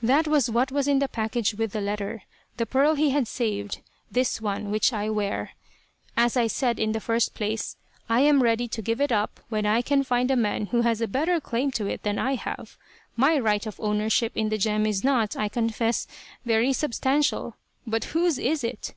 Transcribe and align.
That 0.00 0.26
was 0.26 0.48
what 0.48 0.72
was 0.72 0.88
in 0.88 1.00
the 1.00 1.06
package 1.06 1.52
with 1.54 1.72
the 1.72 1.82
letter. 1.82 2.22
The 2.56 2.64
pearl 2.64 2.94
he 2.94 3.10
had 3.10 3.28
saved; 3.28 3.82
this 4.10 4.40
one 4.40 4.70
which 4.70 4.90
I 4.90 5.10
wear. 5.10 5.50
As 6.16 6.34
I 6.34 6.46
said 6.46 6.78
in 6.80 6.92
the 6.92 6.98
first 6.98 7.34
place, 7.34 7.76
I 8.08 8.20
am 8.22 8.42
ready 8.42 8.68
give 8.68 9.02
it 9.02 9.12
up 9.12 9.40
when 9.50 9.66
I 9.66 9.82
can 9.82 10.02
find 10.02 10.30
a 10.30 10.34
man 10.34 10.68
who 10.68 10.80
has 10.80 11.02
a 11.02 11.06
better 11.06 11.40
claim 11.42 11.70
to 11.72 11.86
it 11.86 12.04
than 12.04 12.18
I 12.18 12.36
have. 12.36 12.78
My 13.16 13.38
right 13.38 13.66
of 13.66 13.78
ownership 13.80 14.32
in 14.34 14.48
the 14.48 14.56
gem 14.56 14.86
is 14.86 15.04
not, 15.04 15.36
I 15.36 15.50
confess, 15.50 16.06
very 16.46 16.72
substantial; 16.72 17.56
but 17.86 18.04
whose 18.16 18.38
is 18.38 18.64
it? 18.64 18.94